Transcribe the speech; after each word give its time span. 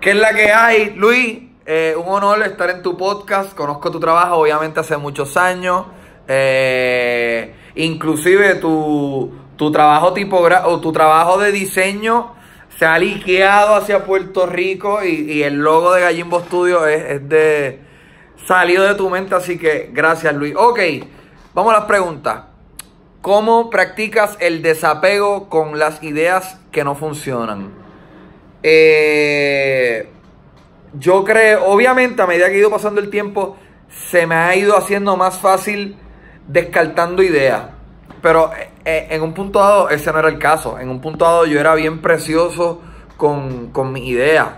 ¿Qué 0.00 0.10
es 0.10 0.16
la 0.16 0.34
que 0.34 0.52
hay, 0.52 0.94
Luis? 0.94 1.38
Eh, 1.64 1.96
un 1.96 2.06
honor 2.08 2.42
estar 2.42 2.70
en 2.70 2.82
tu 2.82 2.96
podcast. 2.96 3.54
Conozco 3.54 3.90
tu 3.90 3.98
trabajo, 3.98 4.36
obviamente, 4.36 4.78
hace 4.78 4.96
muchos 4.96 5.36
años. 5.36 5.86
Eh, 6.28 7.54
inclusive 7.74 8.56
tu, 8.56 9.32
tu 9.56 9.72
trabajo 9.72 10.14
o 10.64 10.80
tu 10.80 10.92
trabajo 10.92 11.38
de 11.38 11.50
diseño 11.52 12.34
se 12.78 12.84
ha 12.84 12.98
liqueado 12.98 13.74
hacia 13.74 14.04
Puerto 14.04 14.46
Rico 14.46 15.02
y, 15.02 15.42
el 15.42 15.54
logo 15.54 15.94
de 15.94 16.02
Gallimbo 16.02 16.40
Studio 16.40 16.86
es, 16.86 17.02
es, 17.02 17.28
de 17.28 17.80
salido 18.44 18.84
de 18.84 18.94
tu 18.94 19.08
mente, 19.08 19.34
así 19.34 19.58
que 19.58 19.90
gracias 19.92 20.34
Luis. 20.34 20.54
Ok, 20.56 20.78
vamos 21.54 21.72
a 21.74 21.78
las 21.78 21.86
preguntas. 21.86 22.44
¿Cómo 23.22 23.70
practicas 23.70 24.36
el 24.40 24.62
desapego 24.62 25.48
con 25.48 25.78
las 25.78 26.02
ideas 26.02 26.60
que 26.70 26.84
no 26.84 26.94
funcionan? 26.94 27.85
Eh, 28.68 30.08
yo 30.98 31.22
creo, 31.22 31.66
obviamente 31.66 32.20
a 32.20 32.26
medida 32.26 32.48
que 32.48 32.56
he 32.56 32.58
ido 32.58 32.68
pasando 32.68 33.00
el 33.00 33.10
tiempo, 33.10 33.56
se 33.88 34.26
me 34.26 34.34
ha 34.34 34.56
ido 34.56 34.76
haciendo 34.76 35.16
más 35.16 35.38
fácil 35.38 35.94
descartando 36.48 37.22
ideas. 37.22 37.62
Pero 38.20 38.50
eh, 38.52 38.70
eh, 38.84 39.06
en 39.10 39.22
un 39.22 39.34
punto 39.34 39.60
dado 39.60 39.88
ese 39.88 40.10
no 40.10 40.18
era 40.18 40.28
el 40.28 40.40
caso. 40.40 40.80
En 40.80 40.88
un 40.88 41.00
punto 41.00 41.24
dado 41.24 41.46
yo 41.46 41.60
era 41.60 41.76
bien 41.76 42.02
precioso 42.02 42.82
con, 43.16 43.68
con 43.70 43.92
mis 43.92 44.02
ideas 44.02 44.48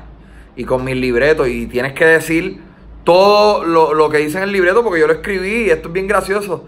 y 0.56 0.64
con 0.64 0.84
mis 0.84 0.96
libretos. 0.96 1.46
Y 1.46 1.66
tienes 1.66 1.92
que 1.92 2.06
decir 2.06 2.62
todo 3.04 3.62
lo, 3.62 3.92
lo, 3.92 4.08
que 4.08 4.16
dice 4.18 4.38
en 4.38 4.44
el 4.44 4.52
libreto 4.52 4.82
porque 4.82 5.00
yo 5.00 5.06
lo 5.06 5.12
escribí 5.12 5.66
y 5.66 5.70
esto 5.70 5.88
es 5.88 5.92
bien 5.92 6.06
gracioso. 6.06 6.66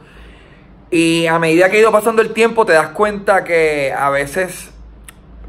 Y 0.90 1.26
a 1.26 1.38
medida 1.38 1.70
que 1.70 1.78
he 1.78 1.80
ido 1.80 1.90
pasando 1.90 2.20
el 2.20 2.34
tiempo 2.34 2.66
te 2.66 2.74
das 2.74 2.88
cuenta 2.88 3.44
que 3.44 3.94
a 3.96 4.10
veces 4.10 4.72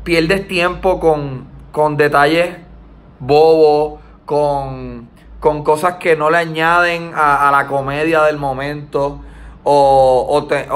pierdes 0.06 0.48
tiempo 0.48 0.98
con, 1.02 1.51
con 1.72 1.98
detalles 1.98 2.58
bobos, 3.20 4.00
con, 4.26 5.10
con, 5.40 5.64
cosas 5.64 5.96
que 5.96 6.16
no 6.16 6.30
le 6.30 6.38
añaden 6.38 7.12
a, 7.16 7.50
la 7.52 7.68
comedia 7.68 8.24
del 8.24 8.38
momento. 8.38 9.22
O, 9.64 10.48
te, 10.50 10.68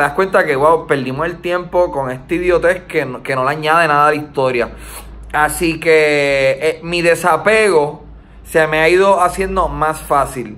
das 0.00 0.12
cuenta 0.12 0.44
que, 0.44 0.54
wow, 0.54 0.86
perdimos 0.86 1.26
el 1.26 1.40
tiempo 1.40 1.90
con 1.90 2.10
este 2.10 2.36
idiotez 2.36 2.84
que, 2.84 3.20
que 3.24 3.34
no 3.34 3.44
le 3.44 3.50
añade 3.50 3.88
nada 3.88 4.08
a 4.08 4.10
la 4.10 4.14
historia. 4.14 4.70
Así 5.32 5.78
que 5.80 6.58
eh, 6.60 6.80
mi 6.82 7.02
desapego 7.02 8.04
se 8.44 8.66
me 8.66 8.78
ha 8.78 8.88
ido 8.88 9.20
haciendo 9.20 9.68
más 9.68 10.00
fácil 10.00 10.56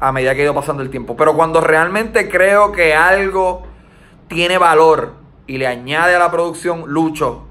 a 0.00 0.12
medida 0.12 0.34
que 0.34 0.40
he 0.40 0.44
ido 0.44 0.54
pasando 0.54 0.82
el 0.82 0.90
tiempo. 0.90 1.16
Pero 1.16 1.34
cuando 1.34 1.60
realmente 1.60 2.28
creo 2.28 2.72
que 2.72 2.94
algo 2.94 3.62
tiene 4.28 4.58
valor 4.58 5.14
y 5.46 5.58
le 5.58 5.66
añade 5.66 6.14
a 6.14 6.18
la 6.18 6.30
producción, 6.30 6.84
lucho 6.86 7.46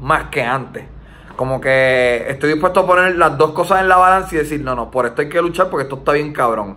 más 0.00 0.24
que 0.24 0.42
antes. 0.42 0.91
Como 1.36 1.60
que 1.60 2.26
estoy 2.28 2.52
dispuesto 2.52 2.80
a 2.80 2.86
poner 2.86 3.16
las 3.16 3.36
dos 3.38 3.52
cosas 3.52 3.80
en 3.80 3.88
la 3.88 3.96
balanza 3.96 4.34
y 4.34 4.38
decir, 4.38 4.60
no, 4.60 4.74
no, 4.74 4.90
por 4.90 5.06
esto 5.06 5.22
hay 5.22 5.28
que 5.28 5.40
luchar 5.40 5.70
porque 5.70 5.84
esto 5.84 5.96
está 5.96 6.12
bien 6.12 6.32
cabrón. 6.32 6.76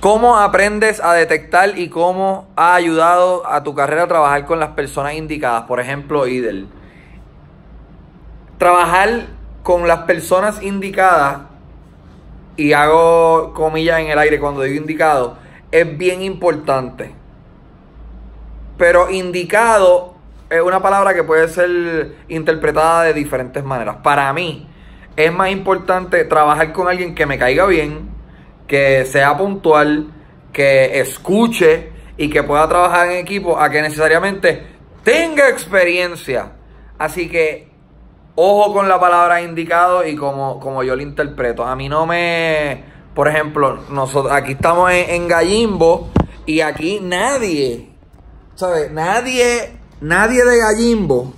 ¿Cómo 0.00 0.38
aprendes 0.38 1.02
a 1.02 1.12
detectar 1.12 1.78
y 1.78 1.90
cómo 1.90 2.48
ha 2.56 2.74
ayudado 2.74 3.46
a 3.46 3.62
tu 3.62 3.74
carrera 3.74 4.04
a 4.04 4.08
trabajar 4.08 4.46
con 4.46 4.58
las 4.58 4.70
personas 4.70 5.14
indicadas? 5.14 5.64
Por 5.64 5.78
ejemplo, 5.78 6.26
IDEL. 6.26 6.68
Trabajar 8.56 9.26
con 9.62 9.86
las 9.86 10.00
personas 10.00 10.62
indicadas, 10.62 11.40
y 12.60 12.74
hago 12.74 13.54
comillas 13.54 14.00
en 14.00 14.08
el 14.10 14.18
aire 14.18 14.38
cuando 14.38 14.62
digo 14.62 14.76
indicado, 14.76 15.38
es 15.70 15.96
bien 15.96 16.20
importante. 16.20 17.10
Pero 18.76 19.10
indicado 19.10 20.09
es 20.50 20.60
una 20.60 20.82
palabra 20.82 21.14
que 21.14 21.22
puede 21.22 21.48
ser 21.48 22.16
interpretada 22.28 23.04
de 23.04 23.14
diferentes 23.14 23.62
maneras. 23.62 23.98
Para 24.02 24.32
mí 24.32 24.68
es 25.16 25.32
más 25.32 25.50
importante 25.50 26.24
trabajar 26.24 26.72
con 26.72 26.88
alguien 26.88 27.14
que 27.14 27.24
me 27.24 27.38
caiga 27.38 27.66
bien, 27.66 28.10
que 28.66 29.04
sea 29.04 29.36
puntual, 29.36 30.10
que 30.52 31.00
escuche 31.00 31.92
y 32.16 32.28
que 32.28 32.42
pueda 32.42 32.68
trabajar 32.68 33.10
en 33.10 33.18
equipo 33.18 33.58
a 33.58 33.70
que 33.70 33.80
necesariamente 33.80 34.66
tenga 35.04 35.48
experiencia. 35.48 36.52
Así 36.98 37.28
que 37.28 37.70
ojo 38.34 38.72
con 38.72 38.88
la 38.88 38.98
palabra 38.98 39.40
indicado 39.40 40.06
y 40.06 40.16
como, 40.16 40.58
como 40.58 40.82
yo 40.82 40.96
lo 40.96 41.02
interpreto. 41.02 41.64
A 41.64 41.76
mí 41.76 41.88
no 41.88 42.06
me, 42.06 42.82
por 43.14 43.28
ejemplo, 43.28 43.84
nosotros 43.90 44.32
aquí 44.32 44.52
estamos 44.52 44.90
en, 44.90 45.10
en 45.10 45.28
Gallimbo 45.28 46.10
y 46.44 46.60
aquí 46.60 46.98
nadie, 47.00 47.90
¿sabes? 48.54 48.90
Nadie, 48.90 49.79
nadie 50.00 50.44
de 50.44 50.58
Gallimbo 50.58 51.32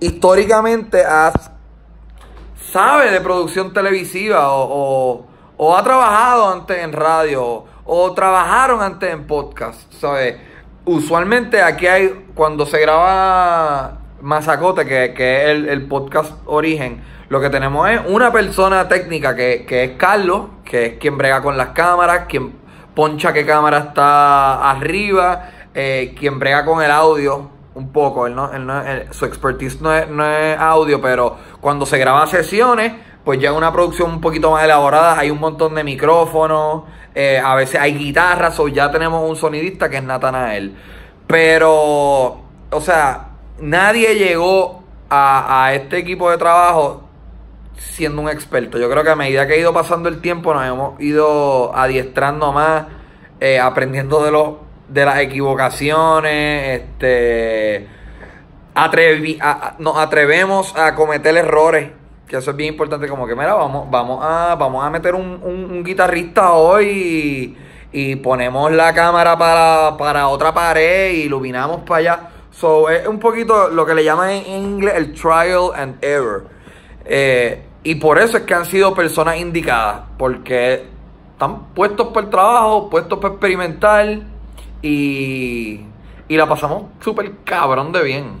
históricamente 0.00 1.02
sabe 2.72 3.10
de 3.10 3.20
producción 3.20 3.72
televisiva 3.72 4.48
o 4.52 5.26
ha 5.76 5.82
trabajado 5.84 6.52
antes 6.52 6.78
en 6.78 6.92
radio, 6.92 7.64
o 7.84 8.12
trabajaron 8.12 8.82
antes 8.82 9.12
en 9.12 9.26
podcast, 9.26 9.92
¿sabes? 9.94 10.36
Usualmente 10.84 11.62
aquí 11.62 11.86
hay, 11.86 12.26
cuando 12.34 12.66
se 12.66 12.80
graba 12.80 13.98
Mazacote, 14.20 14.84
que, 14.84 15.14
que 15.14 15.44
es 15.44 15.68
el, 15.68 15.86
podcast 15.86 16.32
origen, 16.46 17.02
lo 17.28 17.40
que 17.40 17.50
tenemos 17.50 17.88
es 17.90 18.00
una 18.06 18.32
persona 18.32 18.88
técnica 18.88 19.34
que, 19.34 19.64
que, 19.66 19.84
es 19.84 19.90
Carlos, 19.96 20.46
que 20.64 20.86
es 20.86 20.98
quien 20.98 21.16
brega 21.18 21.42
con 21.42 21.56
las 21.56 21.68
cámaras, 21.68 22.26
quien 22.28 22.52
poncha 22.94 23.32
qué 23.32 23.46
cámara 23.46 23.78
está 23.78 24.70
arriba, 24.70 25.50
eh, 25.74 26.14
quien 26.18 26.38
brega 26.38 26.64
con 26.64 26.82
el 26.82 26.90
audio 26.90 27.50
un 27.74 27.90
poco. 27.92 28.26
Él 28.26 28.34
no, 28.36 28.50
su 29.10 29.24
expertise 29.24 29.80
no 29.80 29.94
es, 29.94 30.08
no 30.08 30.26
es 30.26 30.58
audio, 30.58 31.00
pero 31.00 31.36
cuando 31.60 31.86
se 31.86 31.98
graba 31.98 32.26
sesiones 32.26 32.92
pues 33.24 33.38
ya 33.40 33.52
una 33.52 33.72
producción 33.72 34.10
un 34.10 34.20
poquito 34.20 34.50
más 34.50 34.64
elaborada, 34.64 35.18
hay 35.18 35.30
un 35.30 35.38
montón 35.38 35.74
de 35.74 35.84
micrófonos, 35.84 36.84
eh, 37.14 37.40
a 37.42 37.54
veces 37.54 37.80
hay 37.80 37.94
guitarras, 37.94 38.58
o 38.58 38.68
ya 38.68 38.90
tenemos 38.90 39.28
un 39.28 39.36
sonidista 39.36 39.88
que 39.88 39.98
es 39.98 40.02
Natanael. 40.02 40.74
Pero, 41.26 42.40
o 42.70 42.80
sea, 42.80 43.28
nadie 43.60 44.16
llegó 44.16 44.82
a, 45.08 45.72
este 45.74 45.98
equipo 45.98 46.30
de 46.30 46.38
trabajo 46.38 47.02
siendo 47.76 48.22
un 48.22 48.28
experto. 48.28 48.78
Yo 48.78 48.90
creo 48.90 49.04
que 49.04 49.10
a 49.10 49.16
medida 49.16 49.46
que 49.46 49.54
ha 49.54 49.56
ido 49.56 49.72
pasando 49.72 50.08
el 50.08 50.20
tiempo 50.20 50.54
nos 50.54 50.66
hemos 50.66 51.00
ido 51.00 51.76
adiestrando 51.76 52.52
más, 52.52 52.86
eh, 53.40 53.60
aprendiendo 53.60 54.24
de 54.24 54.30
los 54.30 54.54
de 54.92 55.04
las 55.04 55.18
equivocaciones, 55.18 56.80
este 56.80 57.88
nos 59.78 59.98
atrevemos 59.98 60.74
a 60.76 60.94
cometer 60.94 61.36
errores 61.36 61.90
que 62.32 62.38
eso 62.38 62.52
es 62.52 62.56
bien 62.56 62.72
importante, 62.72 63.06
como 63.08 63.26
que, 63.26 63.34
mira, 63.34 63.52
vamos, 63.52 63.90
vamos, 63.90 64.24
a, 64.24 64.56
vamos 64.58 64.82
a 64.82 64.88
meter 64.88 65.14
un, 65.14 65.84
guitarrista 65.84 66.54
hoy 66.54 67.54
y, 67.92 68.16
ponemos 68.16 68.72
la 68.72 68.94
cámara 68.94 69.36
para, 69.36 70.28
otra 70.28 70.54
pared 70.54 71.12
y 71.12 71.24
iluminamos 71.24 71.82
para 71.82 71.98
allá. 71.98 72.30
So, 72.50 72.88
es 72.88 73.06
un 73.06 73.18
poquito 73.18 73.68
lo 73.68 73.84
que 73.84 73.94
le 73.94 74.02
llaman 74.02 74.30
en 74.30 74.62
inglés 74.62 74.94
el 74.96 75.12
trial 75.12 75.72
and 75.76 76.02
error. 76.02 76.46
Eh, 77.04 77.66
y 77.84 77.96
por 77.96 78.18
eso 78.18 78.38
es 78.38 78.44
que 78.44 78.54
han 78.54 78.64
sido 78.64 78.94
personas 78.94 79.36
indicadas, 79.36 80.00
porque 80.16 80.86
están 81.32 81.74
puestos 81.74 82.08
para 82.14 82.24
el 82.24 82.30
trabajo, 82.30 82.88
puestos 82.88 83.18
para 83.18 83.34
experimentar 83.34 84.06
y, 84.82 85.80
y 86.28 86.36
la 86.36 86.48
pasamos 86.48 86.84
súper 87.00 87.32
cabrón 87.44 87.92
de 87.92 88.02
bien. 88.02 88.32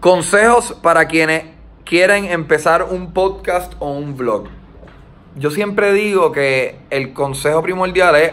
Consejos 0.00 0.72
para 0.82 1.06
quienes 1.06 1.44
quieren 1.84 2.24
empezar 2.24 2.88
un 2.90 3.12
podcast 3.12 3.74
o 3.78 3.92
un 3.92 4.16
vlog. 4.16 4.44
Yo 5.36 5.50
siempre 5.50 5.92
digo 5.92 6.32
que 6.32 6.78
el 6.90 7.12
consejo 7.12 7.62
primordial 7.62 8.16
es 8.16 8.32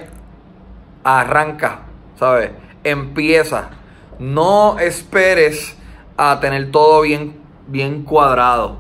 arranca, 1.03 1.81
¿sabes? 2.17 2.51
Empieza. 2.83 3.71
No 4.19 4.79
esperes 4.79 5.77
a 6.17 6.39
tener 6.39 6.71
todo 6.71 7.01
bien, 7.01 7.39
bien 7.67 8.03
cuadrado. 8.03 8.77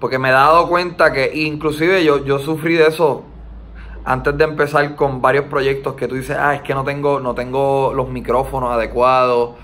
Porque 0.00 0.18
me 0.18 0.28
he 0.28 0.32
dado 0.32 0.68
cuenta 0.68 1.12
que 1.12 1.32
inclusive 1.34 2.04
yo, 2.04 2.24
yo 2.24 2.38
sufrí 2.38 2.74
de 2.74 2.88
eso 2.88 3.24
antes 4.04 4.36
de 4.36 4.44
empezar 4.44 4.94
con 4.96 5.22
varios 5.22 5.46
proyectos 5.46 5.94
que 5.94 6.08
tú 6.08 6.14
dices, 6.14 6.36
ah, 6.38 6.54
es 6.54 6.62
que 6.62 6.74
no 6.74 6.84
tengo, 6.84 7.20
no 7.20 7.34
tengo 7.34 7.92
los 7.94 8.08
micrófonos 8.08 8.72
adecuados, 8.72 9.56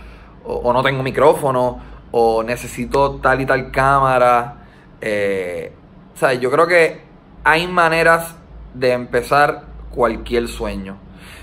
o, 0.45 0.73
no 0.73 0.83
tengo 0.83 1.03
micrófono, 1.03 1.81
o 2.11 2.43
necesito 2.43 3.17
tal 3.17 3.41
y 3.41 3.47
tal 3.47 3.71
cámara. 3.71 4.57
Eh, 5.01 5.73
sea, 6.21 6.35
yo 6.35 6.51
creo 6.51 6.67
que 6.67 7.01
hay 7.43 7.67
maneras 7.67 8.37
de 8.75 8.93
empezar 8.93 9.65
cualquier 9.91 10.49
sueño. 10.49 10.99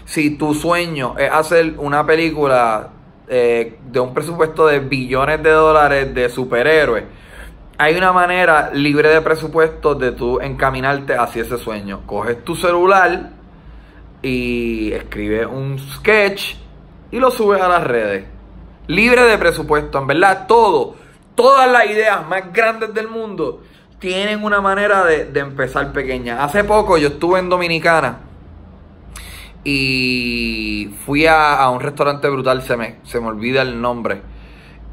Si 0.06 0.38
tu 0.38 0.54
sueño 0.54 1.16
es 1.18 1.32
hacer 1.32 1.74
una 1.78 2.06
película 2.06 2.90
eh, 3.28 3.78
de 3.92 4.00
un 4.00 4.14
presupuesto 4.14 4.68
de 4.68 4.80
billones 4.80 5.42
de 5.44 5.50
dólares 5.50 6.14
de 6.14 6.30
superhéroes, 6.30 7.04
hay 7.78 7.96
una 7.96 8.12
manera 8.12 8.72
libre 8.74 9.10
de 9.10 9.22
presupuesto 9.22 9.96
de 9.96 10.12
tú 10.12 10.40
encaminarte 10.40 11.16
hacia 11.16 11.44
ese 11.44 11.58
sueño. 11.58 12.02
Coges 12.06 12.44
tu 12.44 12.56
celular 12.56 13.32
y 14.22 14.92
escribes 14.94 15.46
un 15.46 15.78
sketch 15.80 16.56
y 17.12 17.20
lo 17.20 17.32
subes 17.32 17.62
a 17.62 17.68
las 17.68 17.84
redes 17.84 18.38
libre 18.88 19.24
de 19.24 19.38
presupuesto, 19.38 20.00
en 20.00 20.08
verdad, 20.08 20.48
todo, 20.48 20.96
todas 21.36 21.72
las 21.72 21.86
ideas 21.86 22.28
más 22.28 22.52
grandes 22.52 22.94
del 22.94 23.08
mundo 23.08 23.62
tienen 24.00 24.44
una 24.44 24.62
manera 24.62 25.04
de, 25.04 25.40
empezar 25.40 25.92
pequeña. 25.92 26.44
Hace 26.44 26.64
poco 26.64 26.98
yo 26.98 27.10
estuve 27.10 27.40
en 27.40 27.50
Dominicana 27.50 28.20
y 29.64 30.90
fui 31.06 31.26
a, 31.28 31.70
un 31.70 31.80
restaurante 31.80 32.30
brutal, 32.30 32.62
se 32.62 32.78
me, 32.78 33.00
se 33.04 33.20
me 33.20 33.28
olvida 33.28 33.62
el 33.62 33.80
nombre. 33.80 34.22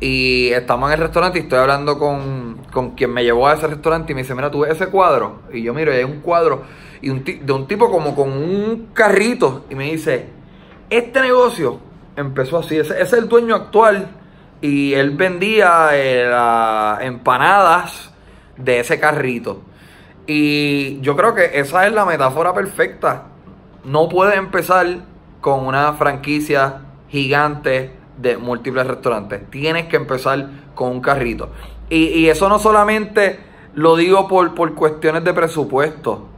Y 0.01 0.49
estamos 0.49 0.91
en 0.91 0.95
el 0.95 1.01
restaurante 1.01 1.39
y 1.39 1.43
estoy 1.43 1.59
hablando 1.59 1.99
con, 1.99 2.59
con 2.73 2.91
quien 2.91 3.13
me 3.13 3.23
llevó 3.25 3.49
a 3.49 3.55
ese 3.55 3.67
restaurante 3.67 4.13
y 4.13 4.15
me 4.15 4.23
dice, 4.23 4.35
mira, 4.35 4.51
tú 4.51 4.61
ves 4.61 4.73
ese 4.73 4.89
cuadro. 4.89 5.43
Y 5.53 5.63
yo 5.63 5.73
miro, 5.73 5.93
y 5.93 5.97
hay 5.97 6.05
un 6.05 6.21
cuadro 6.21 6.63
y 7.01 7.11
un 7.11 7.23
de 7.23 7.53
un 7.53 7.67
tipo 7.67 7.91
como 7.91 8.15
con 8.15 8.31
un 8.31 8.89
carrito 8.95 9.67
y 9.69 9.75
me 9.75 9.85
dice, 9.91 10.31
este 10.89 11.21
negocio 11.21 11.79
empezó 12.17 12.59
así, 12.59 12.79
ese, 12.79 13.01
es 13.01 13.13
el 13.13 13.29
dueño 13.29 13.55
actual 13.55 14.09
y 14.61 14.95
él 14.95 15.11
vendía 15.11 15.89
eh, 15.93 16.31
empanadas 17.01 18.11
de 18.57 18.81
ese 18.81 18.99
carrito. 18.99 19.63
Y 20.27 21.01
yo 21.03 21.17
creo 21.17 21.35
que 21.35 21.51
esa 21.61 21.87
es 21.87 21.93
la 21.93 22.07
metáfora 22.07 22.55
perfecta. 22.55 23.25
No 23.85 24.09
puedes 24.09 24.37
empezar 24.37 24.87
con 25.43 25.67
una 25.67 25.93
franquicia 25.93 26.81
gigante 27.11 27.95
de 28.19 28.37
múltiples 28.37 28.87
restaurantes. 28.87 29.51
Tienes 29.51 29.87
que 29.87 29.97
empezar 29.97 30.49
con 30.75 30.91
un 30.91 31.01
carrito. 31.01 31.51
Y, 31.91 32.07
y 32.07 32.29
eso 32.29 32.49
no 32.49 32.59
solamente 32.59 33.39
lo 33.75 33.97
digo 33.97 34.29
por, 34.29 34.55
por 34.55 34.75
cuestiones 34.75 35.25
de 35.25 35.33
presupuesto. 35.33 36.29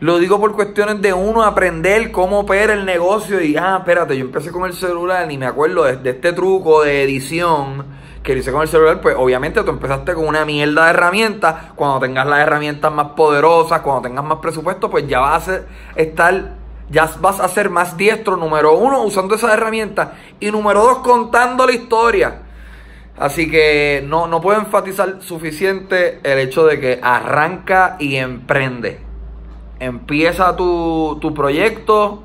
Lo 0.00 0.18
digo 0.18 0.38
por 0.38 0.52
cuestiones 0.52 1.02
de 1.02 1.12
uno 1.12 1.42
aprender 1.42 2.12
cómo 2.12 2.40
opera 2.40 2.72
el 2.72 2.84
negocio 2.84 3.42
y, 3.42 3.56
ah, 3.56 3.78
espérate, 3.80 4.16
yo 4.16 4.26
empecé 4.26 4.52
con 4.52 4.64
el 4.64 4.72
celular 4.72 5.30
y 5.30 5.36
me 5.36 5.46
acuerdo 5.46 5.82
de, 5.82 6.10
este 6.10 6.32
truco 6.32 6.84
de 6.84 7.02
edición 7.02 7.84
que 8.22 8.38
hice 8.38 8.52
con 8.52 8.62
el 8.62 8.68
celular, 8.68 9.00
pues 9.00 9.16
obviamente 9.18 9.60
tú 9.64 9.70
empezaste 9.70 10.14
con 10.14 10.28
una 10.28 10.44
mierda 10.44 10.84
de 10.84 10.90
herramientas. 10.90 11.72
Cuando 11.74 11.98
tengas 11.98 12.28
las 12.28 12.38
herramientas 12.40 12.92
más 12.92 13.08
poderosas, 13.16 13.80
cuando 13.80 14.02
tengas 14.02 14.24
más 14.24 14.38
presupuesto, 14.38 14.88
pues 14.88 15.08
ya 15.08 15.18
vas 15.18 15.48
a 15.48 15.62
estar, 15.96 16.57
ya 16.90 17.10
vas 17.20 17.40
a 17.40 17.48
ser 17.48 17.70
más 17.70 17.96
diestro, 17.96 18.36
número 18.36 18.76
uno, 18.76 19.02
usando 19.02 19.34
esas 19.34 19.52
herramientas 19.52 20.10
y 20.40 20.50
número 20.50 20.82
dos, 20.82 20.98
contando 20.98 21.66
la 21.66 21.72
historia. 21.72 22.42
Así 23.18 23.50
que 23.50 24.04
no, 24.06 24.26
no 24.26 24.40
puedo 24.40 24.60
enfatizar 24.60 25.22
suficiente 25.22 26.20
el 26.22 26.38
hecho 26.38 26.64
de 26.66 26.78
que 26.78 27.00
arranca 27.02 27.96
y 27.98 28.16
emprende 28.16 29.08
empieza 29.80 30.56
tu, 30.56 31.32
proyecto, 31.34 32.22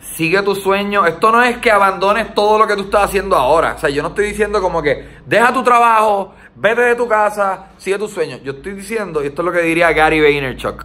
sigue 0.00 0.42
tu 0.42 0.54
sueño. 0.54 1.06
Esto 1.06 1.32
no 1.32 1.42
es 1.42 1.58
que 1.58 1.70
abandones 1.70 2.34
todo 2.34 2.58
lo 2.58 2.66
que 2.66 2.74
tú 2.74 2.82
estás 2.82 3.04
haciendo 3.04 3.36
ahora. 3.36 3.74
O 3.76 3.78
sea, 3.78 3.90
yo 3.90 4.02
no 4.02 4.08
estoy 4.08 4.26
diciendo 4.26 4.60
como 4.60 4.82
que 4.82 5.04
deja 5.26 5.52
tu 5.52 5.62
trabajo, 5.62 6.34
vete 6.54 6.82
de 6.82 6.94
tu 6.94 7.06
casa, 7.08 7.66
sigue 7.78 7.98
tu 7.98 8.08
sueño. 8.08 8.38
Yo 8.42 8.52
estoy 8.52 8.72
diciendo, 8.72 9.22
y 9.22 9.28
esto 9.28 9.42
es 9.42 9.46
lo 9.46 9.52
que 9.52 9.62
diría 9.62 9.92
Gary 9.92 10.20
Vaynerchuk, 10.20 10.84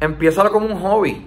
empieza 0.00 0.48
como 0.50 0.66
un 0.66 0.80
hobby. 0.80 1.26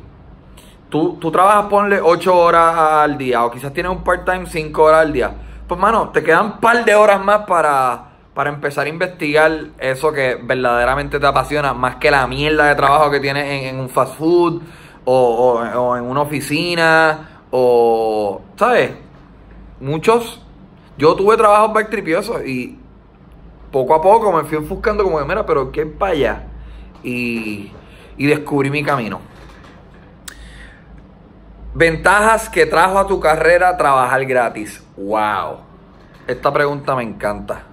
Tú, 0.91 1.17
tú 1.19 1.31
trabajas, 1.31 1.65
ponle 1.65 1.99
8 1.99 2.37
horas 2.37 2.77
al 2.77 3.17
día, 3.17 3.43
o 3.43 3.49
quizás 3.49 3.73
tienes 3.73 3.91
un 3.91 4.03
part-time 4.03 4.45
5 4.45 4.83
horas 4.83 5.01
al 5.01 5.13
día. 5.13 5.33
Pues, 5.67 5.79
mano, 5.79 6.09
te 6.09 6.21
quedan 6.21 6.45
un 6.45 6.59
par 6.59 6.85
de 6.85 6.93
horas 6.93 7.23
más 7.23 7.47
para 7.47 8.11
para 8.33 8.49
empezar 8.49 8.85
a 8.85 8.89
investigar 8.89 9.51
eso 9.79 10.11
que 10.13 10.39
verdaderamente 10.41 11.19
te 11.19 11.25
apasiona, 11.25 11.73
más 11.73 11.97
que 11.97 12.09
la 12.09 12.25
mierda 12.27 12.67
de 12.67 12.75
trabajo 12.75 13.11
que 13.11 13.19
tienes 13.19 13.65
en, 13.65 13.79
un 13.79 13.89
fast 13.89 14.17
food 14.17 14.61
o, 15.03 15.95
en 15.97 16.03
una 16.03 16.21
oficina 16.21 17.43
o, 17.51 18.41
¿sabes? 18.55 18.91
Muchos, 19.81 20.41
yo 20.97 21.15
tuve 21.15 21.35
trabajos 21.35 21.73
backtripiosos 21.73 22.45
y 22.45 22.77
poco 23.71 23.95
a 23.95 24.01
poco 24.01 24.31
me 24.31 24.43
fui 24.43 24.59
buscando 24.59 25.03
como 25.03 25.19
que, 25.19 25.25
mira, 25.25 25.45
pero 25.45 25.71
¿qué 25.71 25.85
para 25.85 26.13
allá? 26.13 26.43
Y, 27.03 27.71
y 28.17 28.27
descubrí 28.27 28.69
mi 28.69 28.83
camino. 28.83 29.19
Ventajas 31.73 32.49
que 32.49 32.65
trajo 32.65 32.99
a 32.99 33.07
tu 33.07 33.19
carrera 33.21 33.77
trabajar 33.77 34.25
gratis. 34.25 34.83
¡Wow! 34.97 35.59
Esta 36.27 36.51
pregunta 36.51 36.95
me 36.95 37.03
encanta. 37.03 37.63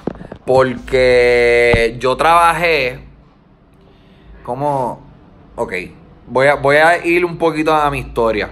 Porque 0.46 1.96
yo 1.98 2.16
trabajé 2.16 3.04
como... 4.44 5.02
Ok, 5.56 5.72
voy 6.28 6.46
a, 6.46 6.54
voy 6.54 6.76
a 6.76 7.04
ir 7.04 7.24
un 7.24 7.36
poquito 7.38 7.74
a 7.74 7.90
mi 7.90 7.98
historia. 7.98 8.50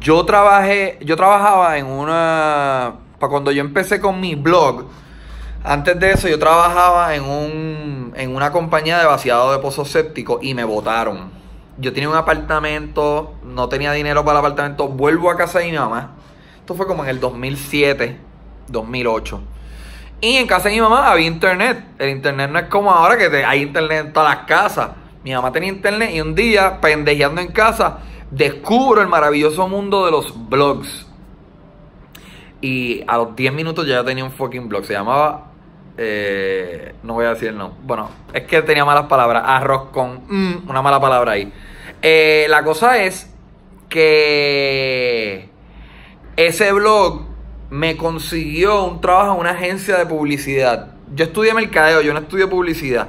Yo 0.00 0.24
trabajé, 0.24 0.98
yo 1.02 1.14
trabajaba 1.14 1.76
en 1.76 1.86
una... 1.86 2.94
Para 3.18 3.30
cuando 3.30 3.52
yo 3.52 3.60
empecé 3.60 4.00
con 4.00 4.18
mi 4.18 4.34
blog, 4.34 4.86
antes 5.62 6.00
de 6.00 6.12
eso 6.12 6.26
yo 6.26 6.38
trabajaba 6.38 7.14
en, 7.14 7.24
un, 7.24 8.12
en 8.16 8.34
una 8.34 8.50
compañía 8.50 8.98
de 8.98 9.04
vaciado 9.04 9.52
de 9.52 9.58
pozos 9.58 9.90
sépticos 9.90 10.42
y 10.42 10.54
me 10.54 10.64
votaron. 10.64 11.37
Yo 11.78 11.92
tenía 11.92 12.08
un 12.08 12.16
apartamento, 12.16 13.34
no 13.44 13.68
tenía 13.68 13.92
dinero 13.92 14.24
para 14.24 14.40
el 14.40 14.44
apartamento, 14.44 14.88
vuelvo 14.88 15.30
a 15.30 15.36
casa 15.36 15.60
de 15.60 15.70
mi 15.70 15.78
mamá. 15.78 16.16
Esto 16.58 16.74
fue 16.74 16.86
como 16.86 17.04
en 17.04 17.10
el 17.10 17.20
2007, 17.20 18.18
2008. 18.66 19.40
Y 20.20 20.36
en 20.36 20.46
casa 20.48 20.68
de 20.68 20.74
mi 20.74 20.80
mamá 20.80 21.10
había 21.10 21.26
internet. 21.26 21.84
El 21.98 22.10
internet 22.10 22.50
no 22.50 22.58
es 22.58 22.66
como 22.66 22.90
ahora 22.90 23.16
que 23.16 23.44
hay 23.44 23.62
internet 23.62 24.06
en 24.06 24.12
todas 24.12 24.36
las 24.36 24.46
casas. 24.46 24.90
Mi 25.22 25.32
mamá 25.32 25.52
tenía 25.52 25.68
internet 25.68 26.10
y 26.12 26.20
un 26.20 26.34
día, 26.34 26.80
pendejeando 26.80 27.40
en 27.40 27.52
casa, 27.52 27.98
descubro 28.30 29.00
el 29.00 29.08
maravilloso 29.08 29.68
mundo 29.68 30.04
de 30.04 30.10
los 30.10 30.48
blogs. 30.48 31.06
Y 32.60 33.04
a 33.06 33.16
los 33.18 33.36
10 33.36 33.52
minutos 33.52 33.86
ya 33.86 34.02
tenía 34.02 34.24
un 34.24 34.32
fucking 34.32 34.68
blog. 34.68 34.84
Se 34.84 34.94
llamaba. 34.94 35.44
Eh, 35.96 36.94
no 37.02 37.14
voy 37.14 37.26
a 37.26 37.30
decir 37.30 37.48
el 37.48 37.58
nombre. 37.58 37.78
Bueno, 37.84 38.10
es 38.32 38.42
que 38.42 38.62
tenía 38.62 38.84
malas 38.84 39.06
palabras. 39.06 39.44
Arroz 39.46 39.90
con. 39.90 40.22
Mm, 40.26 40.68
una 40.68 40.82
mala 40.82 41.00
palabra 41.00 41.32
ahí. 41.32 41.52
Eh, 42.02 42.46
la 42.48 42.62
cosa 42.64 43.02
es 43.02 43.30
que. 43.88 45.48
Ese 46.36 46.70
blog 46.72 47.26
me 47.70 47.96
consiguió 47.96 48.84
un 48.84 49.00
trabajo 49.00 49.34
en 49.34 49.40
una 49.40 49.50
agencia 49.50 49.96
de 49.96 50.06
publicidad. 50.06 50.92
Yo 51.14 51.24
estudié 51.24 51.52
mercadeo, 51.52 52.00
yo 52.00 52.12
no 52.12 52.20
estudié 52.20 52.46
publicidad. 52.46 53.08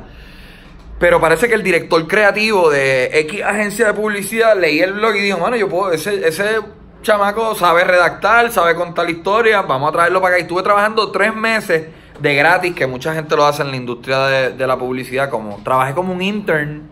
Pero 0.99 1.21
parece 1.21 1.47
que 1.47 1.55
el 1.55 1.63
director 1.63 2.05
creativo 2.07 2.69
de 2.69 3.09
X 3.19 3.41
agencia 3.43 3.87
de 3.87 3.93
publicidad 3.93 4.57
leí 4.57 4.79
el 4.79 4.93
blog 4.93 5.15
y 5.15 5.21
dijo, 5.21 5.37
bueno, 5.37 5.55
yo 5.55 5.69
puedo, 5.69 5.91
ese, 5.93 6.27
ese 6.27 6.59
chamaco 7.03 7.55
sabe 7.55 7.85
redactar, 7.85 8.51
sabe 8.51 8.75
contar 8.75 9.09
historias, 9.09 9.65
vamos 9.65 9.89
a 9.89 9.91
traerlo 9.93 10.21
para 10.21 10.33
acá. 10.33 10.39
Y 10.39 10.41
estuve 10.43 10.61
trabajando 10.61 11.11
tres 11.11 11.33
meses 11.33 11.87
de 12.19 12.35
gratis, 12.35 12.75
que 12.75 12.85
mucha 12.85 13.13
gente 13.13 13.35
lo 13.35 13.45
hace 13.45 13.61
en 13.61 13.71
la 13.71 13.77
industria 13.77 14.19
de, 14.25 14.49
de 14.51 14.67
la 14.67 14.77
publicidad, 14.77 15.29
como 15.29 15.61
trabajé 15.63 15.93
como 15.93 16.11
un 16.11 16.21
intern 16.21 16.89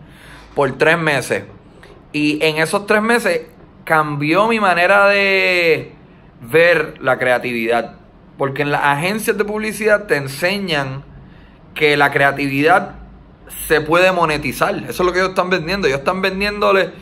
por 0.54 0.70
tres 0.78 0.96
meses. 0.96 1.42
Y 2.12 2.44
en 2.44 2.58
esos 2.58 2.86
tres 2.86 3.02
meses 3.02 3.42
cambió 3.84 4.48
mi 4.48 4.60
manera 4.60 5.08
de, 5.08 5.98
ver 6.40 6.94
la 7.00 7.18
creatividad. 7.18 7.96
Porque 8.36 8.62
en 8.62 8.70
las 8.70 8.84
agencias 8.84 9.36
de 9.36 9.44
publicidad 9.44 10.06
te 10.06 10.16
enseñan 10.16 11.02
que 11.74 11.96
la 11.96 12.10
creatividad 12.10 12.96
se 13.66 13.80
puede 13.80 14.12
monetizar. 14.12 14.74
Eso 14.74 14.90
es 14.90 15.00
lo 15.00 15.12
que 15.12 15.18
ellos 15.18 15.30
están 15.30 15.50
vendiendo. 15.50 15.86
Ellos 15.86 16.00
están 16.00 16.22
vendiéndole 16.22 16.92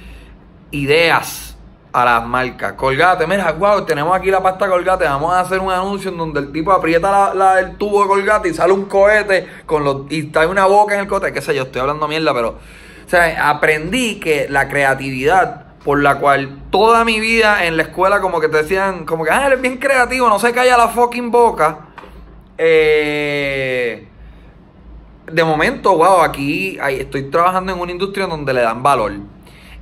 ideas 0.70 1.56
a 1.92 2.04
las 2.04 2.26
marcas. 2.26 2.72
Colgate, 2.74 3.26
mira, 3.26 3.52
wow, 3.52 3.84
tenemos 3.84 4.16
aquí 4.16 4.30
la 4.30 4.42
pasta 4.42 4.68
colgate. 4.68 5.04
Vamos 5.04 5.32
a 5.32 5.40
hacer 5.40 5.60
un 5.60 5.70
anuncio 5.70 6.10
en 6.10 6.18
donde 6.18 6.40
el 6.40 6.52
tipo 6.52 6.72
aprieta 6.72 7.34
la, 7.34 7.60
el 7.60 7.76
tubo 7.76 8.02
de 8.02 8.08
colgate 8.08 8.48
y 8.48 8.54
sale 8.54 8.72
un 8.72 8.84
cohete 8.84 9.46
con 9.66 9.84
los, 9.84 10.02
y 10.10 10.26
está 10.26 10.46
una 10.46 10.66
boca 10.66 10.94
en 10.94 11.00
el 11.00 11.06
cohete. 11.06 11.32
Qué 11.32 11.42
sé 11.42 11.54
yo, 11.54 11.64
estoy 11.64 11.80
hablando 11.80 12.08
mierda, 12.08 12.32
pero. 12.32 12.58
O 13.06 13.08
sea, 13.08 13.48
aprendí 13.48 14.16
que 14.16 14.48
la 14.50 14.68
creatividad 14.68 15.66
por 15.84 16.02
la 16.02 16.18
cual 16.18 16.62
toda 16.70 17.04
mi 17.04 17.20
vida 17.20 17.64
en 17.64 17.76
la 17.76 17.84
escuela 17.84 18.20
como 18.20 18.40
que 18.40 18.48
te 18.48 18.56
decían, 18.56 19.04
como 19.04 19.24
que, 19.24 19.30
ah, 19.30 19.46
eres 19.46 19.60
bien 19.60 19.76
creativo, 19.76 20.28
no 20.28 20.40
se 20.40 20.52
calla 20.52 20.76
la 20.76 20.88
fucking 20.88 21.30
boca. 21.30 21.78
Eh, 22.58 24.08
de 25.30 25.44
momento, 25.44 25.96
wow, 25.96 26.22
aquí 26.22 26.76
estoy 26.90 27.30
trabajando 27.30 27.72
en 27.72 27.78
una 27.78 27.92
industria 27.92 28.26
donde 28.26 28.52
le 28.52 28.62
dan 28.62 28.82
valor. 28.82 29.12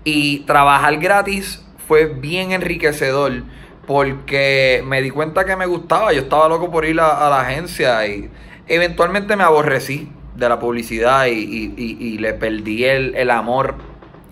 Y 0.04 0.40
trabajar 0.40 0.99
gratis 0.99 1.64
fue 1.88 2.04
bien 2.04 2.52
enriquecedor 2.52 3.43
porque 3.87 4.83
me 4.87 5.00
di 5.00 5.11
cuenta 5.11 5.47
que 5.47 5.57
me 5.57 5.64
gustaba. 5.64 6.12
Yo 6.12 6.21
estaba 6.21 6.50
loco 6.50 6.71
por 6.71 6.85
ir 6.85 7.00
a, 7.00 7.31
la 7.31 7.40
agencia 7.40 8.07
y 8.07 8.31
eventualmente 8.66 9.37
me 9.37 9.45
aborrecí 9.45 10.12
de 10.35 10.49
la 10.49 10.59
publicidad 10.59 11.26
y, 11.26 12.19
le 12.19 12.35
perdí 12.35 12.85
el, 12.85 13.14
el 13.14 13.31
amor 13.31 13.75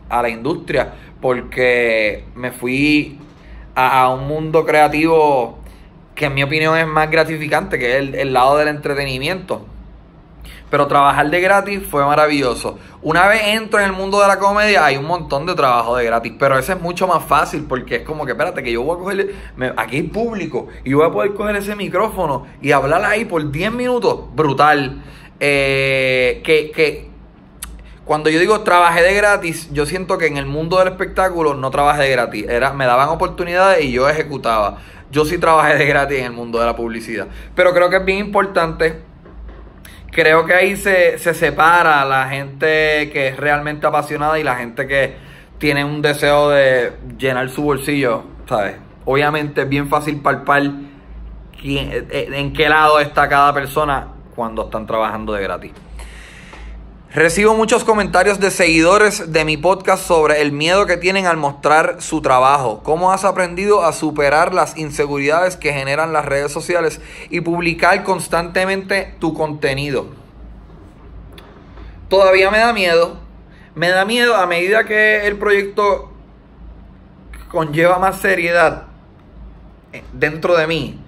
a 0.09 0.23
la 0.23 0.29
industria 0.29 0.93
porque 1.23 2.25
me 2.35 2.51
fui 2.51 3.19
a, 3.75 4.11
un 4.11 4.27
mundo 4.27 4.67
creativo 4.67 5.59
que 6.15 6.27
en 6.27 6.35
mi 6.35 6.43
opinión 6.43 6.77
es 6.77 6.87
más 6.87 7.11
gratificante, 7.11 7.79
que 7.79 7.99
es 7.99 8.15
el, 8.15 8.33
lado 8.33 8.59
del 8.59 8.69
entretenimiento. 8.69 9.67
Pero 10.69 10.87
trabajar 10.87 11.31
de 11.31 11.41
gratis 11.41 11.81
fue 11.89 12.05
maravilloso. 12.05 12.79
Una 13.03 13.29
vez 13.29 13.43
entro 13.45 13.79
en 13.79 13.87
el 13.87 13.93
mundo 13.93 14.21
de 14.21 14.27
la 14.27 14.39
comedia, 14.39 14.85
hay 14.87 14.97
un 14.97 15.05
montón 15.05 15.47
de 15.47 15.55
trabajo 15.55 15.97
de 15.97 16.05
gratis. 16.05 16.33
Pero 16.39 16.59
ese 16.59 16.73
es 16.73 16.81
mucho 16.81 17.07
más 17.07 17.23
fácil 17.25 17.67
porque 17.69 17.97
es 17.97 18.03
como 18.03 18.25
que, 18.25 18.33
espérate, 18.33 18.63
que 18.63 18.73
yo 18.73 18.83
voy 18.83 18.97
a 18.97 18.99
coger. 18.99 19.35
aquí 19.77 19.97
hay 19.97 20.03
público 20.05 20.69
y 20.83 20.95
voy 20.95 21.07
a 21.07 21.11
poder 21.11 21.35
coger 21.35 21.57
ese 21.57 21.77
micrófono 21.77 22.47
y 22.63 22.73
hablar 22.73 23.05
ahí 23.05 23.27
por 23.27 23.51
10 23.51 23.73
minutos. 23.73 24.35
Brutal. 24.35 25.03
Eh, 25.45 26.41
que, 26.45 26.71
que 26.71 27.11
cuando 28.05 28.31
yo 28.31 28.39
digo 28.39 28.61
trabajé 28.61 29.03
de 29.03 29.13
gratis, 29.13 29.69
yo 29.73 29.87
siento 29.87 30.17
que 30.17 30.27
en 30.27 30.37
el 30.37 30.47
mundo 30.47 30.79
del 30.79 30.87
espectáculo 30.87 31.55
no 31.55 31.71
trabajé 31.73 32.05
de 32.05 32.11
gratis. 32.11 32.47
Era, 32.49 32.73
me 32.73 32.87
daban 32.87 33.09
oportunidades 33.09 33.85
y 33.85 33.91
yo 33.91 34.09
ejecutaba. 34.09 34.79
Yo 35.11 35.25
sí 35.25 35.39
trabajé 35.39 35.77
de 35.77 35.87
gratis 35.87 36.19
en 36.21 36.27
el 36.27 36.33
mundo 36.33 36.61
de 36.61 36.67
la 36.67 36.77
publicidad. 36.77 37.27
Pero 37.57 37.75
creo 37.75 37.91
que 37.91 37.97
es 37.97 38.05
bien 38.05 38.19
importante 38.19 39.03
creo 40.13 40.45
que 40.45 40.55
ahí 40.55 40.77
se, 40.77 41.19
se 41.19 41.35
separa 41.35 42.05
la 42.05 42.29
gente 42.29 43.11
que 43.11 43.29
es 43.29 43.37
realmente 43.37 43.87
apasionada 43.87 44.39
y 44.39 44.45
la 44.45 44.57
gente 44.57 44.87
que 44.87 45.17
tiene 45.59 45.85
un 45.85 46.03
deseo 46.03 46.51
de 46.51 46.93
llenar 47.19 47.49
su 47.49 47.63
bolsillo, 47.63 48.25
¿sabes? 48.49 48.77
Obviamente 49.05 49.63
es 49.63 49.69
bien 49.69 49.89
fácil 49.89 50.21
palpar 50.21 50.63
quién, 51.61 51.91
eh, 52.11 52.29
en 52.33 52.53
qué 52.53 52.69
lado 52.69 53.01
está 53.01 53.29
cada 53.29 53.53
persona 53.55 54.09
cuando 54.35 54.65
están 54.65 54.87
trabajando 54.87 55.33
de 55.33 55.43
gratis. 55.43 55.73
Recibo 57.15 57.55
muchos 57.55 57.85
comentarios 57.85 58.41
de 58.41 58.51
seguidores 58.51 59.35
de 59.35 59.45
mi 59.45 59.59
podcast 59.59 60.03
sobre 60.07 60.41
el 60.41 60.51
miedo 60.51 60.87
que 60.87 60.97
tienen 60.97 61.27
al 61.27 61.37
mostrar 61.37 62.01
su 62.01 62.23
trabajo. 62.23 62.81
¿Cómo 62.83 63.13
has 63.13 63.27
aprendido 63.27 63.85
a 63.85 63.93
superar 63.93 64.55
las 64.55 64.79
inseguridades 64.79 65.59
que 65.59 65.75
generan 65.75 66.15
las 66.15 66.25
redes 66.25 66.51
sociales 66.53 67.03
y 67.29 67.43
publicar 67.43 68.03
constantemente 68.03 69.15
tu 69.19 69.35
contenido? 69.35 70.07
Todavía 72.09 72.51
me 72.51 72.61
da 72.61 72.73
miedo. 72.73 73.19
Me 73.75 73.91
da 73.91 74.07
miedo 74.07 74.35
a 74.35 74.47
medida 74.47 74.85
que 74.85 75.27
el 75.27 75.37
proyecto 75.37 76.13
conlleva 77.51 77.99
más 77.99 78.21
seriedad 78.21 78.85
dentro 80.15 80.57
de 80.57 80.67
mí. 80.67 81.02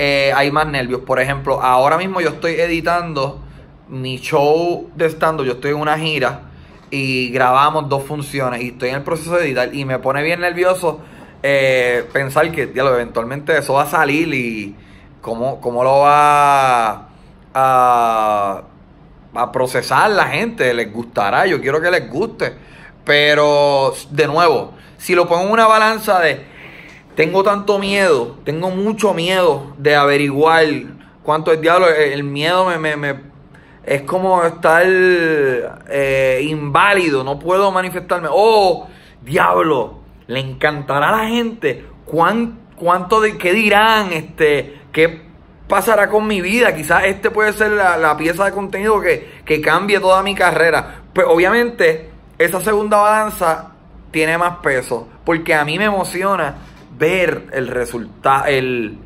Eh, 0.00 0.32
hay 0.34 0.52
más 0.52 0.66
nervios. 0.68 1.00
Por 1.00 1.20
ejemplo, 1.20 1.60
ahora 1.60 1.98
mismo 1.98 2.20
yo 2.20 2.28
estoy 2.30 2.52
editando 2.52 3.42
mi 3.88 4.18
show 4.18 4.90
de 4.94 5.06
stand 5.06 5.42
yo 5.42 5.52
estoy 5.52 5.72
en 5.72 5.78
una 5.78 5.98
gira 5.98 6.42
y 6.90 7.30
grabamos 7.30 7.88
dos 7.88 8.04
funciones 8.04 8.62
y 8.62 8.68
estoy 8.68 8.90
en 8.90 8.96
el 8.96 9.02
proceso 9.02 9.36
de 9.36 9.46
editar 9.46 9.74
y 9.74 9.84
me 9.84 9.98
pone 9.98 10.22
bien 10.22 10.40
nervioso 10.40 11.00
eh, 11.42 12.04
pensar 12.12 12.50
que 12.52 12.70
eventualmente 12.74 13.56
eso 13.56 13.74
va 13.74 13.82
a 13.82 13.86
salir 13.86 14.32
y 14.32 14.76
cómo, 15.20 15.60
cómo 15.60 15.82
lo 15.82 16.00
va 16.00 17.08
a, 17.54 18.62
a 19.34 19.52
procesar 19.52 20.10
la 20.10 20.26
gente, 20.26 20.72
les 20.74 20.92
gustará, 20.92 21.46
yo 21.46 21.60
quiero 21.60 21.80
que 21.80 21.90
les 21.90 22.10
guste, 22.10 22.54
pero 23.04 23.94
de 24.10 24.26
nuevo, 24.26 24.72
si 24.96 25.14
lo 25.14 25.26
pongo 25.26 25.44
en 25.44 25.52
una 25.52 25.66
balanza 25.66 26.20
de 26.20 26.57
tengo 27.18 27.42
tanto 27.42 27.80
miedo, 27.80 28.36
tengo 28.44 28.70
mucho 28.70 29.12
miedo 29.12 29.74
de 29.76 29.96
averiguar 29.96 30.64
cuánto 31.24 31.50
es 31.50 31.60
diablo, 31.60 31.88
el 31.88 32.22
miedo 32.22 32.64
me, 32.66 32.96
me 32.96 33.20
es 33.84 34.02
como 34.02 34.44
estar 34.44 34.84
eh, 34.86 36.40
inválido, 36.44 37.24
no 37.24 37.36
puedo 37.40 37.72
manifestarme. 37.72 38.28
Oh, 38.30 38.86
diablo, 39.20 39.98
le 40.28 40.38
encantará 40.38 41.08
a 41.08 41.24
la 41.24 41.28
gente. 41.28 41.86
¿Cuán, 42.04 42.60
¿Cuánto 42.76 43.20
de 43.20 43.36
qué 43.36 43.52
dirán? 43.52 44.12
Este, 44.12 44.82
¿Qué 44.92 45.22
pasará 45.66 46.10
con 46.10 46.24
mi 46.24 46.40
vida? 46.40 46.72
Quizás 46.72 47.02
este 47.06 47.32
puede 47.32 47.52
ser 47.52 47.72
la, 47.72 48.16
pieza 48.16 48.44
de 48.44 48.52
contenido 48.52 49.00
que, 49.00 49.40
que, 49.44 49.60
cambie 49.60 49.98
toda 49.98 50.22
mi 50.22 50.36
carrera. 50.36 51.00
Pues 51.12 51.26
obviamente, 51.28 52.10
esa 52.38 52.60
segunda 52.60 52.98
balanza 52.98 53.72
tiene 54.12 54.38
más 54.38 54.58
peso. 54.58 55.08
Porque 55.24 55.52
a 55.52 55.64
mí 55.64 55.78
me 55.78 55.86
emociona 55.86 56.67
ver 56.98 57.46
el 57.52 57.68
resultado. 57.68 58.46
El, 58.46 58.98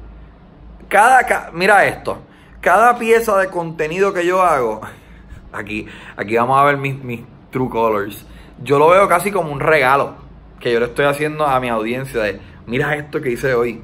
cada, 0.88 1.50
mira 1.52 1.86
esto 1.86 2.22
cada 2.62 2.96
pieza 2.96 3.36
de 3.38 3.48
contenido 3.48 4.14
que 4.14 4.24
yo 4.24 4.40
hago, 4.40 4.80
aquí, 5.52 5.86
aquí 6.16 6.36
vamos 6.36 6.58
a 6.58 6.64
ver 6.64 6.78
mis, 6.78 6.96
mis 7.02 7.20
true 7.50 7.68
colors. 7.68 8.24
Yo 8.62 8.78
lo 8.78 8.88
veo 8.88 9.06
casi 9.08 9.30
como 9.30 9.52
un 9.52 9.60
regalo 9.60 10.14
que 10.60 10.72
yo 10.72 10.78
le 10.78 10.86
estoy 10.86 11.06
haciendo 11.06 11.44
a 11.44 11.58
mi 11.58 11.68
audiencia 11.68 12.22
de, 12.22 12.40
mira 12.66 12.94
esto 12.94 13.20
que 13.20 13.30
hice 13.30 13.52
hoy, 13.52 13.82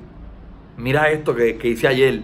mira 0.77 1.11
esto 1.11 1.35
que, 1.35 1.59
hice 1.65 1.89
ayer, 1.89 2.23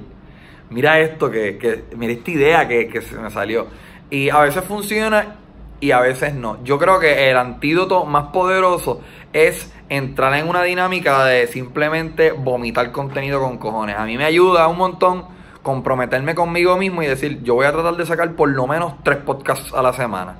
mira 0.70 1.00
esto 1.00 1.28
que, 1.28 1.58
que 1.58 1.84
mira 1.96 2.12
esta 2.12 2.30
idea 2.30 2.68
que, 2.68 2.86
que 2.88 3.02
se 3.02 3.18
me 3.18 3.30
salió. 3.30 3.66
Y 4.08 4.30
a 4.30 4.38
veces 4.38 4.62
funciona 4.62 5.34
y 5.80 5.90
a 5.90 5.98
veces 5.98 6.34
no. 6.34 6.62
Yo 6.62 6.78
creo 6.78 7.00
que 7.00 7.30
el 7.30 7.36
antídoto 7.36 8.04
más 8.04 8.28
poderoso 8.28 9.00
es 9.32 9.73
entrar 9.88 10.34
en 10.34 10.48
una 10.48 10.62
dinámica 10.62 11.24
de 11.24 11.46
simplemente 11.46 12.32
vomitar 12.32 12.90
contenido 12.92 13.40
con 13.40 13.58
cojones. 13.58 13.96
A 13.96 14.04
mí 14.04 14.16
me 14.16 14.24
ayuda 14.24 14.66
un 14.68 14.78
montón 14.78 15.26
comprometerme 15.62 16.34
conmigo 16.34 16.76
mismo 16.76 17.02
y 17.02 17.06
decir, 17.06 17.42
yo 17.42 17.54
voy 17.54 17.66
a 17.66 17.72
tratar 17.72 17.96
de 17.96 18.06
sacar 18.06 18.32
por 18.32 18.48
lo 18.50 18.66
menos 18.66 18.94
tres 19.02 19.18
podcasts 19.18 19.72
a 19.74 19.82
la 19.82 19.92
semana. 19.92 20.36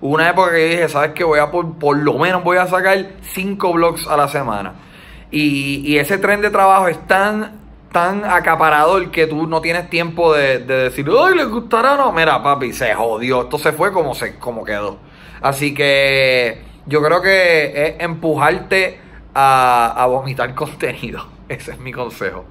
Hubo 0.00 0.14
una 0.14 0.30
época 0.30 0.52
que 0.52 0.68
dije, 0.68 0.88
¿sabes 0.88 1.10
qué? 1.14 1.24
Voy 1.24 1.38
a 1.38 1.50
por, 1.50 1.78
por 1.78 1.96
lo 1.96 2.14
menos 2.18 2.42
voy 2.42 2.56
a 2.56 2.66
sacar 2.66 2.96
cinco 3.20 3.72
blogs 3.72 4.06
a 4.06 4.16
la 4.16 4.28
semana. 4.28 4.74
Y, 5.30 5.96
ese 5.98 6.18
tren 6.18 6.40
de 6.40 6.50
trabajo 6.50 6.88
es 6.88 6.98
tan, 7.06 7.60
tan 7.92 8.24
acaparador 8.24 9.10
que 9.10 9.26
tú 9.26 9.46
no 9.46 9.60
tienes 9.60 9.88
tiempo 9.90 10.32
de, 10.32 10.58
decir, 10.58 11.06
¡ay, 11.08 11.36
les 11.36 11.48
gustará 11.48 11.94
o 11.94 11.96
no! 11.96 12.12
Mira, 12.12 12.42
papi, 12.42 12.72
se 12.72 12.94
jodió. 12.94 13.42
Esto 13.42 13.58
se 13.58 13.72
fue 13.72 13.92
como, 13.92 14.14
se, 14.14 14.38
como 14.38 14.64
quedó. 14.64 14.98
Así 15.42 15.74
que 15.74 16.69
yo 16.90 17.00
creo 17.02 17.22
que 17.22 17.86
es 17.86 17.94
empujarte 18.00 19.00
a, 19.32 19.94
a 19.96 20.06
vomitar 20.06 20.54
contenido. 20.56 21.24
Ese 21.48 21.70
es 21.72 21.78
mi 21.78 21.92
consejo. 21.92 22.44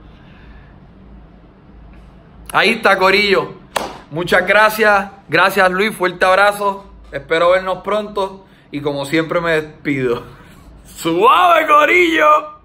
Ahí 2.52 2.70
está, 2.70 2.98
Corillo. 2.98 3.54
Muchas 4.12 4.48
gracias. 4.48 5.12
Gracias, 5.28 5.70
Luis. 5.70 5.96
Fuerte 5.96 6.26
abrazo. 6.26 6.86
Espero 7.12 7.52
vernos 7.52 7.80
pronto. 7.84 8.46
Y 8.72 8.82
como 8.82 9.06
siempre 9.06 9.42
me 9.42 9.62
despido. 9.62 10.24
¡Suave, 10.86 11.68
Corillo! 11.68 12.59